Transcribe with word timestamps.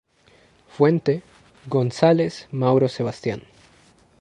Fuente: 0.67 1.21
"Gonzalez, 1.67 2.47
Mauro 2.51 2.89
Sebastian. 2.89 3.43